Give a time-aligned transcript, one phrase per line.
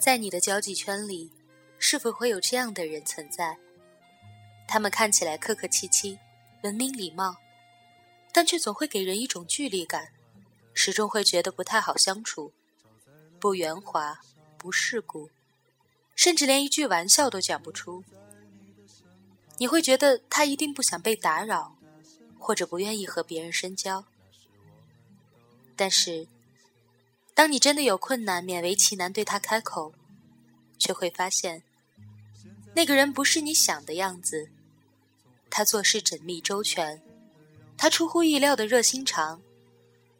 [0.00, 1.30] 在你的交际圈里，
[1.78, 3.58] 是否会有这样的人存在？
[4.66, 6.18] 他们看起来客客气气、
[6.62, 7.36] 文明礼貌，
[8.32, 10.08] 但却总会给人一种距离感，
[10.72, 12.50] 始终会觉得不太好相处，
[13.38, 14.18] 不圆滑，
[14.56, 15.28] 不世故，
[16.16, 18.02] 甚至连一句玩笑都讲不出。
[19.58, 21.76] 你会觉得他一定不想被打扰，
[22.38, 24.06] 或者不愿意和别人深交。
[25.76, 26.26] 但是，
[27.40, 29.94] 当你真的有困难，勉为其难对他开口，
[30.78, 31.62] 却会发现，
[32.74, 34.50] 那个人不是你想的样子。
[35.48, 37.00] 他做事缜密周全，
[37.78, 39.40] 他出乎意料的热心肠，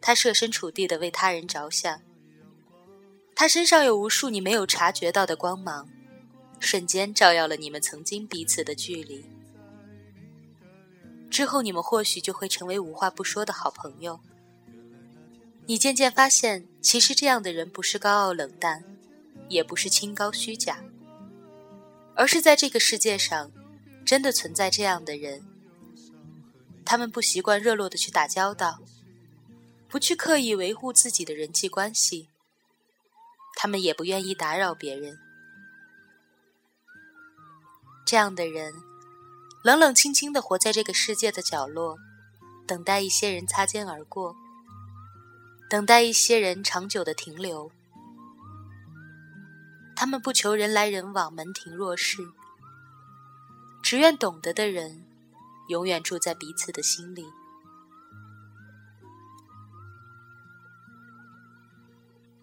[0.00, 2.00] 他设身处地的为他人着想，
[3.34, 5.86] 他身上有无数你没有察觉到的光芒。
[6.60, 9.22] 瞬间照耀了你们曾经彼此的距离，
[11.28, 14.18] 之后你们或许就会成为无话不说的好朋友。
[15.66, 18.84] 你渐渐发现，其实这样的人不是高傲冷淡，
[19.48, 20.82] 也不是清高虚假，
[22.16, 23.52] 而是在这个世界上，
[24.04, 25.46] 真的存在这样的人。
[26.84, 28.80] 他们不习惯热络的去打交道，
[29.88, 32.28] 不去刻意维护自己的人际关系，
[33.54, 35.16] 他们也不愿意打扰别人。
[38.04, 38.74] 这样的人，
[39.62, 41.96] 冷冷清清的活在这个世界的角落，
[42.66, 44.36] 等待一些人擦肩而过，
[45.72, 47.72] 等待一些人长久的停留。
[49.96, 52.18] 他们不求人来人往，门庭若市，
[53.82, 55.02] 只愿懂得的人，
[55.68, 57.24] 永远住在彼此的心里。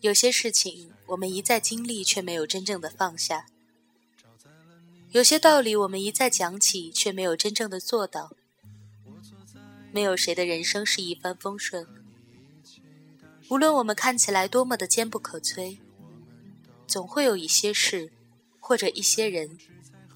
[0.02, 3.46] 有些事情，我们一再经历，却没有真正的放下。
[5.12, 8.32] 有些道理我们一再讲起，却没有真正的做到。
[9.92, 11.99] 没有谁的人生是一帆风顺。
[13.50, 15.80] 无论我们看起来多么的坚不可摧，
[16.86, 18.12] 总会有一些事，
[18.60, 19.58] 或者一些人，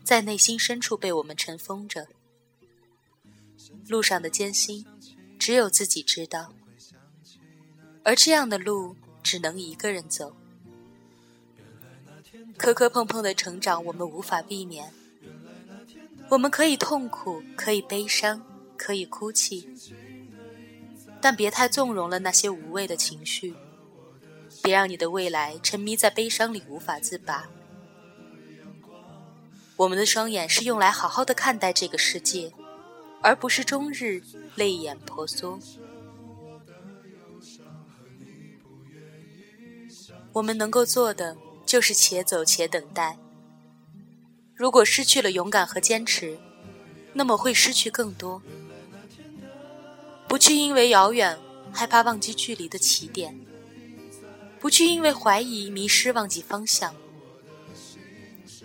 [0.04, 2.08] 在内心深处被我们尘封着。
[3.88, 4.86] 路上的艰辛，
[5.40, 6.54] 只有自己知道。
[8.04, 10.36] 而这样的路，只能一个人走。
[12.56, 14.94] 磕磕碰碰的成长，我们无法避免。
[16.30, 18.46] 我们可以痛苦，可以悲伤，
[18.78, 19.68] 可以哭泣，
[21.24, 23.56] 但别太纵容了那些无谓的情绪。
[24.62, 27.50] 别让你的未来沉迷在悲伤里无法自拔。
[29.78, 32.52] 我们的双眼是用来好好的看待这个世界，
[33.22, 34.22] 而不是终日
[34.56, 35.58] 泪眼婆娑。
[40.34, 41.38] 我们能够做的。
[41.66, 43.18] 就是且走且等待。
[44.54, 46.38] 如果失去了勇敢和坚持，
[47.14, 48.44] 那么会失去更多。
[50.34, 51.38] 不去因为遥远
[51.72, 53.40] 害怕忘记距离的起点，
[54.60, 56.96] 不去因为怀疑迷失忘记方向。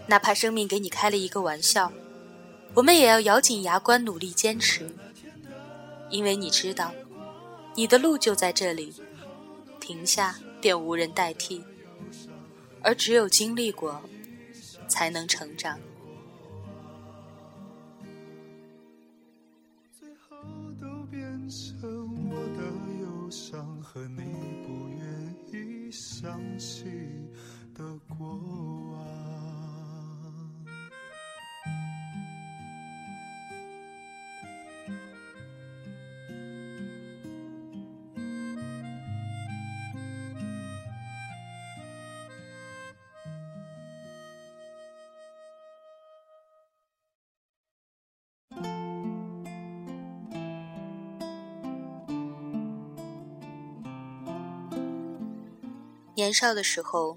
[0.07, 1.93] 哪怕生命给你开了一个玩笑，
[2.73, 4.97] 我们也要咬紧牙关努力坚持，
[6.09, 6.91] 因为你知道，
[7.75, 8.95] 你的路就在这里，
[9.79, 11.63] 停下便无人代替。
[12.81, 14.01] 而只有经历过，
[14.89, 15.79] 才能成长。
[56.19, 57.17] 年少的时候，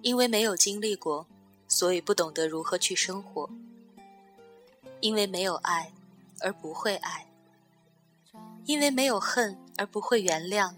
[0.00, 1.26] 因为没有经历过，
[1.68, 3.46] 所以不懂得如何去生活；
[5.02, 5.92] 因为没有爱，
[6.40, 7.26] 而不会爱；
[8.64, 10.72] 因为没有恨，而不会原谅；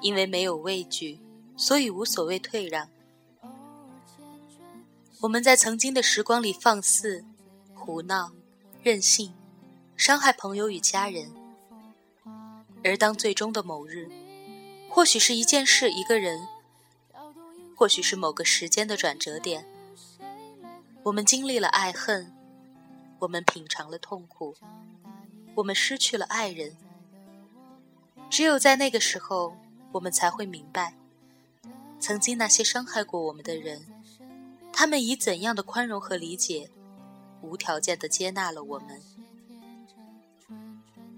[0.00, 1.20] 因为没有畏惧，
[1.56, 2.88] 所以无所谓退让。
[5.20, 7.24] 我们在曾经的时光里放肆、
[7.76, 8.32] 胡闹、
[8.82, 9.32] 任性，
[9.96, 11.32] 伤害朋友与家人，
[12.82, 14.10] 而当最终的某日，
[14.94, 16.46] 或许是一件事，一个人；
[17.74, 19.66] 或许是某个时间的转折点。
[21.02, 22.32] 我们经历了爱恨，
[23.18, 24.54] 我们品尝了痛苦，
[25.56, 26.76] 我们失去了爱人。
[28.30, 29.56] 只有在那个时候，
[29.90, 30.94] 我们才会明白，
[31.98, 33.84] 曾经那些伤害过我们的人，
[34.72, 36.70] 他们以怎样的宽容和理解，
[37.42, 39.02] 无条件的接纳了我们。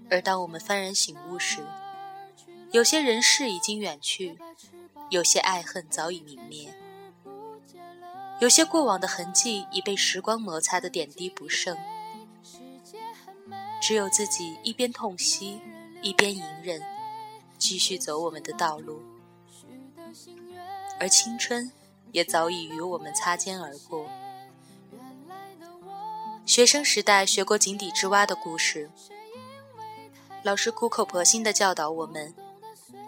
[0.09, 1.63] 而当我们幡然醒悟时，
[2.71, 4.37] 有些人事已经远去，
[5.09, 6.73] 有些爱恨早已泯灭，
[8.39, 11.77] 有些过往的痕迹已被时光摩擦的点滴不剩，
[13.81, 15.61] 只有自己一边痛惜，
[16.01, 16.81] 一边隐忍，
[17.57, 19.01] 继续走我们的道路。
[20.99, 21.71] 而青春
[22.11, 24.09] 也早已与我们擦肩而过。
[26.45, 28.89] 学生时代学过井底之蛙的故事，
[30.43, 32.33] 老师苦口婆心地教导我们，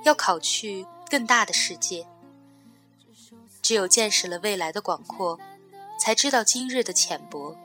[0.04, 2.06] 要考去更大的世界。
[3.62, 5.40] 只有见识了未来的广阔，
[6.00, 7.56] 才知道今日的浅薄；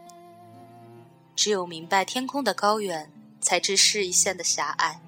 [1.35, 3.11] 只有明白天空的高远，
[3.41, 5.01] 才知视线的狭隘。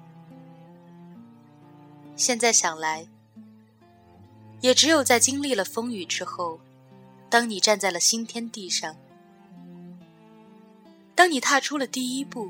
[2.15, 3.07] 现在想来，
[4.61, 6.59] 也只有在经历了风雨之后，
[7.29, 8.95] 当你站在了新天地上，
[11.13, 12.49] 当你踏出了第一步，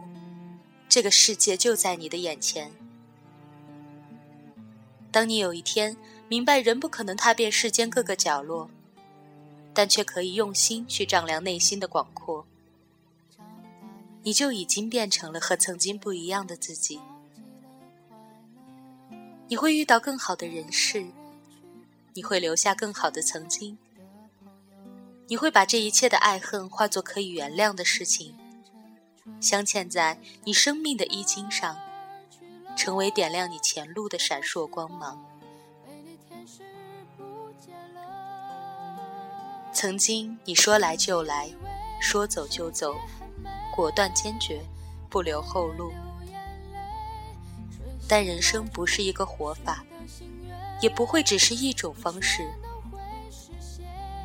[0.88, 2.72] 这个世界就在你的眼前。
[5.18, 5.98] 当你有一天。
[6.30, 8.70] 明白，人不可能踏遍世间各个角落，
[9.74, 12.46] 但却可以用心去丈量内心的广阔。
[14.22, 17.00] 你就已经变成了和曾经不一样的自己。
[19.48, 21.08] 你会遇到更好的人事，
[22.14, 23.76] 你会留下更好的曾经，
[25.26, 28.36] 你会把这一切的爱恨化作可以原谅的事情，
[29.40, 31.76] 镶嵌在你生命的衣襟上，
[32.78, 35.20] 成为点亮你前路的闪烁光芒。
[39.74, 41.50] 曾经你说来就来，
[42.00, 42.96] 说走就走，
[43.76, 44.62] 果断坚决，
[45.10, 45.92] 不留后路。
[48.08, 49.84] 但人生不是一个活法，
[50.80, 52.48] 也不会只是一种方式。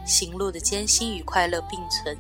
[0.05, 2.17] 行路的艰辛与快乐并存，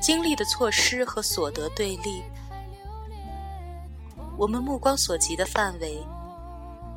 [0.00, 2.22] 经历的错失和所得对立。
[4.36, 6.04] 我们目光所及的范围，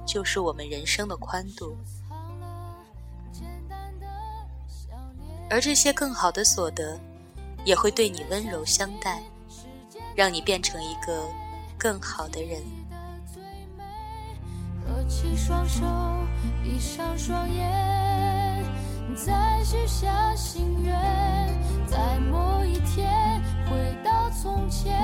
[0.05, 1.77] 就是我们人生的宽度。
[5.49, 6.99] 而这些更好的所得，
[7.63, 9.21] 也会对你温柔相待，
[10.15, 11.23] 让你变成一个
[11.77, 12.61] 更好的人。
[14.85, 15.83] 合起双手，
[16.63, 18.65] 闭上双眼，
[19.15, 20.93] 再许下心愿，
[21.87, 24.97] 在某一天回到从前，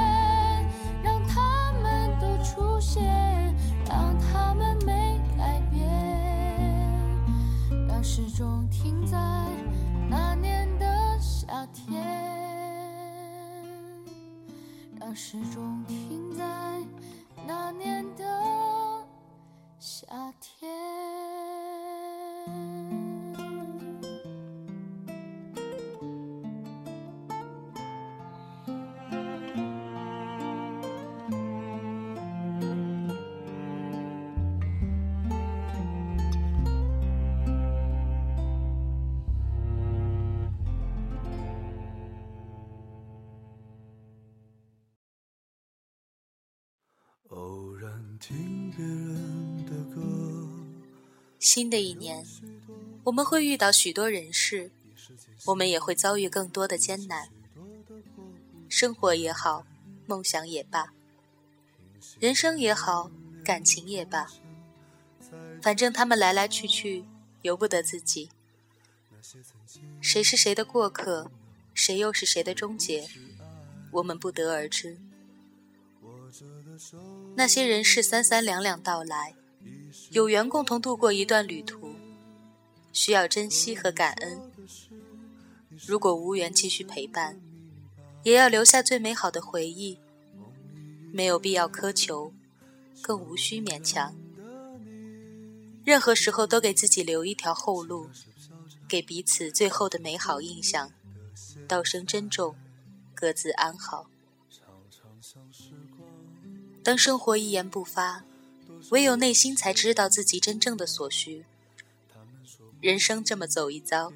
[11.74, 12.02] 天，
[15.00, 16.44] 让时钟停在
[17.48, 19.06] 那年的
[19.80, 20.06] 夏
[20.40, 20.83] 天。
[51.40, 52.26] 新的一年，
[53.04, 54.72] 我们会遇到许多人事，
[55.46, 57.28] 我们也会遭遇更多的艰难。
[58.70, 59.66] 生活也好，
[60.06, 60.94] 梦想也罢，
[62.20, 63.12] 人生也好，
[63.44, 64.28] 感情也罢，
[65.62, 67.04] 反正他们来来去去，
[67.42, 68.30] 由不得自己。
[70.02, 71.30] 谁是谁的过客，
[71.74, 73.08] 谁又是谁的终结，
[73.92, 74.98] 我们不得而知。
[77.36, 79.36] 那些人是三三两两到来。
[80.12, 81.96] 有缘共同度过一段旅途，
[82.92, 84.40] 需要珍惜和感恩。
[85.88, 87.42] 如果无缘继续陪伴，
[88.22, 89.98] 也要留下最美好的回忆。
[91.12, 92.32] 没有必要苛求，
[93.02, 94.16] 更无需勉强。
[95.84, 98.10] 任何时候都给自己留一条后路，
[98.88, 100.92] 给彼此最后的美好印象。
[101.68, 102.56] 道声珍重，
[103.16, 104.08] 各自安好。
[106.84, 108.24] 当生活一言不发。
[108.90, 111.46] 唯有内心才知道自己真正的所需。
[112.82, 114.12] 人生这么走一遭，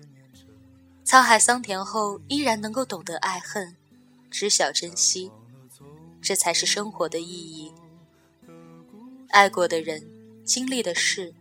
[1.05, 3.77] 沧海桑田后依然能够懂得爱恨，
[4.29, 5.31] 知晓珍惜，
[6.21, 7.73] 这才是生活的意义。
[9.29, 10.05] 爱过的人，
[10.43, 11.33] 经历的事，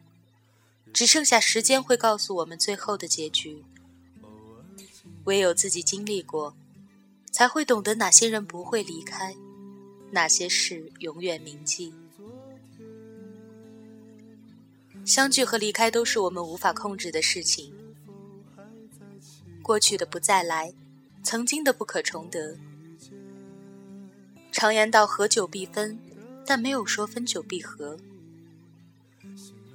[0.92, 3.64] 只剩下时间会告诉我们最后的结局。
[5.24, 6.54] 唯有自己经历过，
[7.32, 9.34] 才会懂得哪些人不会离开，
[10.10, 11.92] 哪些事永远铭记。
[15.04, 17.72] 相聚和离开都是我们无法控制的事情。
[19.62, 20.74] 过去的不再来，
[21.22, 22.56] 曾经的不可重得。
[24.50, 25.98] 常言道：“合久必分”，
[26.46, 27.98] 但没有说分久必合。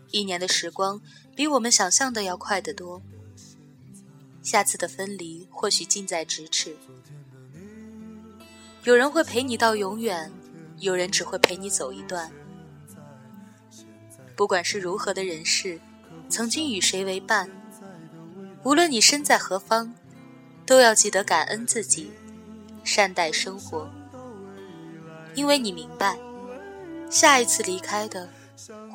[0.09, 1.01] 一年的时光
[1.35, 3.01] 比我们想象的要快得多。
[4.41, 6.75] 下次的分离或许近在咫尺。
[8.83, 10.31] 有人会陪你到永远，
[10.79, 12.31] 有人只会陪你走一段。
[14.35, 15.79] 不管是如何的人事，
[16.29, 17.47] 曾经与谁为伴，
[18.63, 19.93] 无论你身在何方，
[20.65, 22.11] 都要记得感恩自己，
[22.83, 23.87] 善待生活，
[25.35, 26.17] 因为你明白，
[27.07, 28.29] 下一次离开的，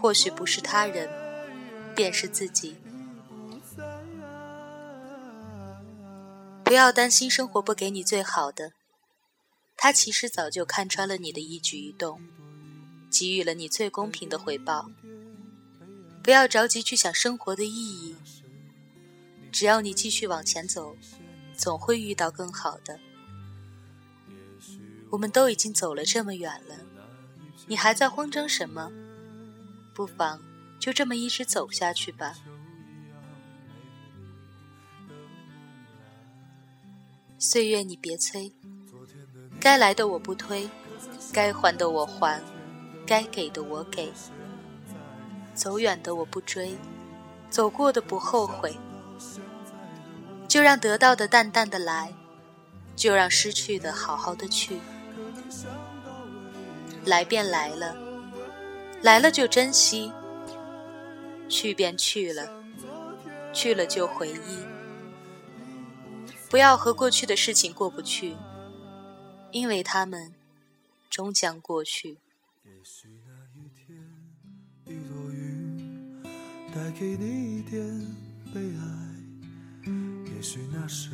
[0.03, 1.09] 或许不是他人，
[1.95, 2.77] 便是自己。
[6.65, 8.73] 不要担心生活不给你最好的，
[9.77, 12.21] 他其实早就看穿了你的一举一动，
[13.11, 14.91] 给予了你最公平的回报。
[16.23, 18.17] 不要着急去想生活的意义，
[19.53, 20.97] 只要你继续往前走，
[21.57, 22.99] 总会遇到更好的。
[25.11, 26.75] 我们都已经走了这么远了，
[27.69, 28.91] 你还在慌张什么？
[29.95, 30.43] 不妨
[30.81, 32.35] 就这么一直走下去吧。
[37.39, 38.53] 岁月，你别催，
[39.67, 40.71] 该来的我不推，
[41.33, 42.41] 该还的我还，
[43.05, 44.13] 该给的我给。
[45.55, 46.79] 走远的我不追，
[47.51, 48.77] 走过的不后悔。
[50.47, 52.15] 就让得到的淡淡的来，
[52.95, 54.79] 就让失去的好好的去。
[57.05, 57.97] 来便来了，
[59.03, 60.13] 来了就珍惜；
[61.49, 62.49] 去便去了，
[63.53, 64.65] 去了就回忆。
[66.49, 68.37] 不要和过去的事情过不去，
[69.57, 70.35] 因为他们
[71.09, 72.19] 终将过去。
[72.63, 73.97] 也许那一天，
[74.85, 76.23] 一朵云
[76.75, 77.83] 带给你一点
[78.53, 79.91] 悲哀，
[80.27, 81.13] 也许那时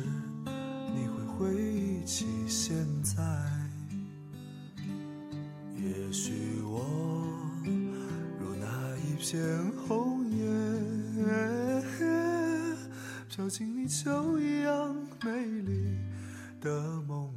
[0.93, 3.23] 你会回忆起现在，
[5.77, 6.83] 也许我
[8.41, 10.43] 如那一片红叶，
[13.29, 15.97] 飘进你就一样美丽
[16.59, 17.33] 的梦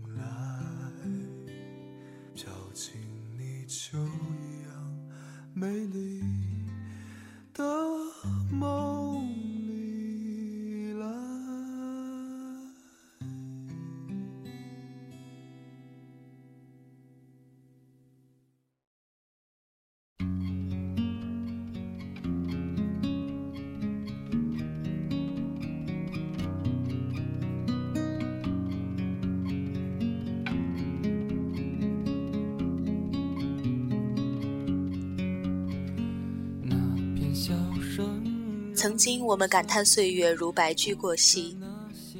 [38.86, 41.58] 曾经我们感叹岁月如白驹过隙，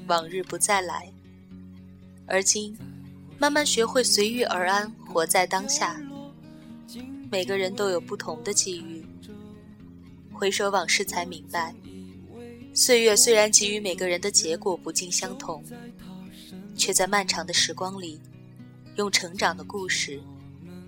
[0.09, 1.09] 往日不再来。
[2.27, 2.77] 而今，
[3.39, 5.97] 慢慢学会随遇而安，活在当下。
[7.31, 9.07] 每个人都有不同的际遇。
[10.33, 11.73] 回首往事，才明白，
[12.75, 15.63] 岁月虽然给予每个人的结果不尽相同，
[16.75, 18.21] 却在漫长的时光里，
[18.97, 20.21] 用成长的故事，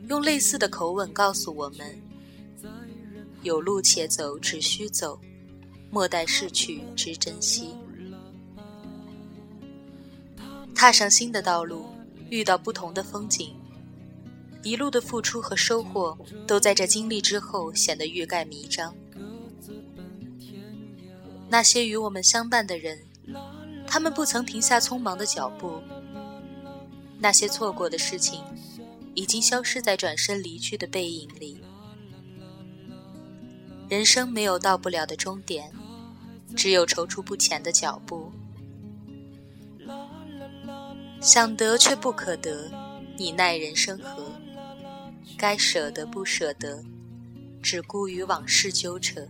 [0.09, 2.03] 用类似的口吻告诉我们：
[3.45, 5.17] 有路且走，只需走。
[5.91, 7.75] 莫待逝去，知珍惜。
[10.75, 11.87] 踏上新的道路，
[12.31, 13.57] 遇到不同的风景，
[14.63, 16.17] 一路的付出和收获，
[16.47, 18.95] 都在这经历之后显得欲盖弥彰。
[21.49, 22.99] 那些与我们相伴的人，
[23.87, 25.81] 他们不曾停下匆忙的脚步；
[27.19, 28.45] 那些错过的事情，
[29.15, 31.61] 已经消失在转身离去的背影里。
[33.89, 35.73] 人生没有到不了的终点，
[36.57, 38.31] 只有踌躇不前的脚步。
[41.21, 42.71] 想得却不可得，
[43.17, 44.33] 你奈人生何？
[45.37, 46.83] 该舍得不舍得，
[47.63, 49.27] 只顾与往事纠缠。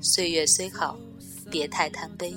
[0.00, 0.98] 岁月虽好，
[1.50, 2.36] 别太贪杯。